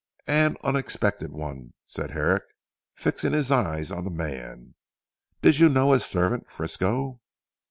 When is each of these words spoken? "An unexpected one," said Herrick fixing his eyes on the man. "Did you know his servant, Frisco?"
"An 0.25 0.57
unexpected 0.63 1.31
one," 1.31 1.73
said 1.85 2.09
Herrick 2.09 2.41
fixing 2.95 3.33
his 3.33 3.51
eyes 3.51 3.91
on 3.91 4.03
the 4.03 4.09
man. 4.09 4.73
"Did 5.43 5.59
you 5.59 5.69
know 5.69 5.91
his 5.91 6.03
servant, 6.05 6.49
Frisco?" 6.49 7.21